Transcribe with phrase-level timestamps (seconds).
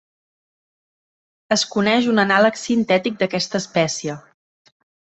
[1.57, 4.21] Es coneix un anàleg sintètic d'aquesta espècie.